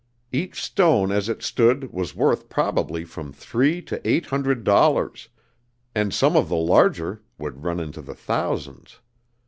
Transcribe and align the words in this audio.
Each 0.31 0.63
stone 0.63 1.11
as 1.11 1.29
it 1.29 1.43
stood 1.43 1.93
was 1.93 2.15
worth 2.15 2.49
probably 2.49 3.05
from 3.05 3.31
three 3.31 3.83
to 3.83 4.01
eight 4.03 4.25
hundred 4.25 4.63
dollars, 4.63 5.29
and 5.93 6.11
some 6.11 6.35
of 6.35 6.49
the 6.49 6.55
larger 6.55 7.21
would 7.37 7.63
run 7.63 7.79
into 7.79 8.01
the 8.01 8.15
thousands. 8.15 8.97